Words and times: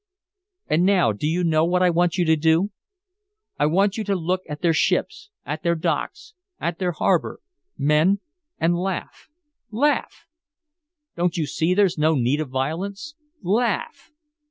"And 0.67 0.83
now 0.83 1.11
do 1.11 1.27
you 1.27 1.43
know 1.43 1.63
what 1.63 1.83
I 1.83 1.91
want 1.91 2.17
you 2.17 2.25
to 2.25 2.35
do? 2.35 2.71
I 3.59 3.67
want 3.67 3.97
you 3.99 4.03
to 4.05 4.15
look 4.15 4.41
at 4.49 4.63
their 4.63 4.73
ships, 4.73 5.29
at 5.45 5.61
their 5.61 5.75
docks, 5.75 6.33
at 6.59 6.79
their 6.79 6.93
harbor, 6.93 7.39
men 7.77 8.19
and 8.57 8.75
laugh 8.75 9.27
laugh! 9.69 10.25
Don't 11.15 11.37
you 11.37 11.45
see 11.45 11.75
there's 11.75 11.99
no 11.99 12.15
need 12.15 12.41
of 12.41 12.49
violence? 12.49 13.13
Laugh! 13.43 14.09